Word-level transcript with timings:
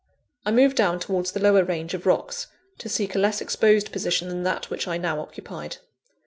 I 0.47 0.51
moved 0.51 0.77
down 0.77 0.99
towards 0.99 1.31
the 1.31 1.39
lower 1.39 1.63
range 1.63 1.93
of 1.93 2.07
rocks, 2.07 2.47
to 2.79 2.89
seek 2.89 3.13
a 3.13 3.19
less 3.19 3.39
exposed 3.39 3.91
position 3.91 4.29
than 4.29 4.41
that 4.41 4.71
which 4.71 4.87
I 4.87 4.97
now 4.97 5.19
occupied. 5.19 5.77